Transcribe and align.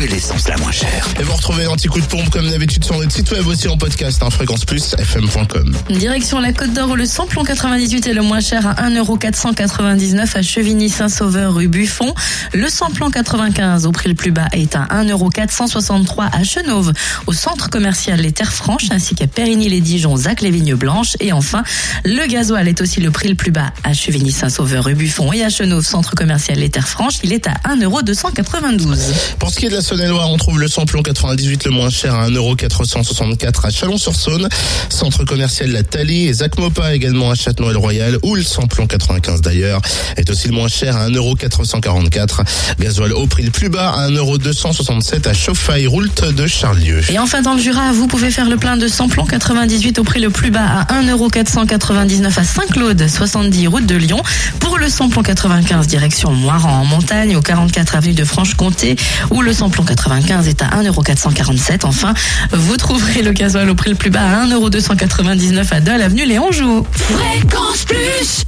Où 0.00 0.02
est 0.02 0.06
l'essence 0.06 0.48
la 0.48 0.56
moins 0.56 0.72
chère 0.72 1.06
Et 1.18 1.22
vous 1.22 1.34
retrouvez 1.34 1.64
l'anti-coup 1.64 2.00
de 2.00 2.06
pompe 2.06 2.30
comme 2.30 2.48
d'habitude 2.48 2.82
sur 2.82 2.96
notre 2.96 3.12
site 3.12 3.30
web 3.32 3.46
aussi 3.46 3.68
en 3.68 3.76
podcast, 3.76 4.22
hein, 4.22 4.30
fréquenceplusfm.com. 4.30 5.76
Direction 5.90 6.40
la 6.40 6.54
Côte 6.54 6.72
d'Or 6.72 6.88
où 6.88 6.94
le 6.94 7.04
samplon 7.04 7.44
98 7.44 8.06
est 8.06 8.14
le 8.14 8.22
moins 8.22 8.40
cher 8.40 8.66
à 8.66 8.88
1,499€ 8.88 10.38
à 10.38 10.40
Chevigny-Saint-Sauveur 10.40 11.54
rue 11.54 11.68
Buffon. 11.68 12.14
Le 12.54 12.70
samplon 12.70 13.10
95 13.10 13.84
au 13.84 13.92
prix 13.92 14.08
le 14.08 14.14
plus 14.14 14.30
bas 14.30 14.48
est 14.52 14.74
à 14.74 14.86
1,463€ 14.86 16.30
à 16.32 16.44
Chenauve 16.44 16.94
au 17.26 17.34
centre 17.34 17.68
commercial 17.68 18.20
Les 18.20 18.32
Terres 18.32 18.54
Franches 18.54 18.90
ainsi 18.92 19.14
qu'à 19.14 19.26
Périgny-les-Dijon, 19.26 20.16
Zac 20.16 20.40
les 20.40 20.50
Vignes 20.50 20.76
Blanches 20.76 21.16
et 21.20 21.32
enfin 21.32 21.62
le 22.06 22.26
gasoil 22.26 22.68
est 22.68 22.80
aussi 22.80 23.02
le 23.02 23.10
prix 23.10 23.28
le 23.28 23.34
plus 23.34 23.50
bas 23.50 23.70
à 23.84 23.92
Chevigny-Saint-Sauveur 23.92 24.84
rue 24.84 24.94
Buffon 24.94 25.30
et 25.34 25.44
à 25.44 25.50
Chenauve 25.50 25.84
centre 25.84 26.14
commercial 26.14 26.58
Les 26.58 26.70
Terres 26.70 26.88
Franches. 26.88 27.18
Il 27.22 27.34
est 27.34 27.46
à 27.46 27.52
1,292€. 27.76 28.96
Pour 29.38 29.50
ce 29.50 29.58
qui 29.58 29.66
est 29.66 29.68
de 29.68 29.74
la 29.74 29.89
Saône-et-Loire, 29.90 30.30
on 30.30 30.36
trouve 30.36 30.60
le 30.60 30.68
samplon 30.68 31.02
98 31.02 31.64
le 31.64 31.72
moins 31.72 31.90
cher 31.90 32.14
à 32.14 32.28
1,464€ 32.30 33.66
à 33.66 33.70
Chalon-sur-Saône, 33.70 34.48
centre 34.88 35.24
commercial 35.24 35.72
La 35.72 35.82
Thalie 35.82 36.28
et 36.28 36.32
Zac 36.32 36.58
Mopa 36.58 36.94
également 36.94 37.32
à 37.32 37.34
Châtenois-le-Royal, 37.34 38.16
où 38.22 38.36
le 38.36 38.44
samplon 38.44 38.86
95 38.86 39.40
d'ailleurs 39.40 39.80
est 40.16 40.30
aussi 40.30 40.46
le 40.46 40.54
moins 40.54 40.68
cher 40.68 40.96
à 40.96 41.08
1,444€. 41.08 42.44
Gasoil 42.78 43.12
au 43.14 43.26
prix 43.26 43.42
le 43.42 43.50
plus 43.50 43.68
bas 43.68 43.90
à 43.90 44.08
1,267€ 44.10 45.28
à 45.28 45.34
Chauffaille-Roult 45.34 46.34
de 46.36 46.46
Charlieu. 46.46 47.02
Et 47.10 47.18
enfin 47.18 47.42
dans 47.42 47.54
le 47.54 47.60
Jura, 47.60 47.90
vous 47.90 48.06
pouvez 48.06 48.30
faire 48.30 48.48
le 48.48 48.58
plein 48.58 48.76
de 48.76 48.86
samplon 48.86 49.24
98 49.24 49.98
au 49.98 50.04
prix 50.04 50.20
le 50.20 50.30
plus 50.30 50.52
bas 50.52 50.84
à 50.88 51.02
1,499€ 51.02 52.38
à 52.38 52.44
Saint-Claude, 52.44 53.08
70 53.08 53.66
route 53.66 53.86
de 53.86 53.96
Lyon. 53.96 54.22
Pour 54.60 54.78
le 54.78 54.88
samplon 54.88 55.24
95 55.24 55.88
direction 55.88 56.30
Moiran 56.30 56.82
en 56.82 56.84
montagne 56.84 57.34
au 57.34 57.40
44 57.40 57.96
avenue 57.96 58.14
de 58.14 58.22
Franche-Comté 58.22 58.94
où 59.32 59.42
le 59.42 59.52
samplon 59.52 59.79
95 59.84 60.48
est 60.48 60.62
à 60.62 60.68
1,447€. 60.82 61.84
Enfin, 61.84 62.14
vous 62.52 62.76
trouverez 62.76 63.22
le 63.22 63.32
gasoil 63.32 63.68
au 63.68 63.74
prix 63.74 63.90
le 63.90 63.96
plus 63.96 64.10
bas 64.10 64.20
à 64.20 64.46
1,299€ 64.46 65.74
à 65.74 65.80
Dole 65.80 66.02
avenue 66.02 66.26
Léon 66.26 66.50
Joux. 66.52 66.86
Fréquence 66.92 67.84
Plus 67.84 68.39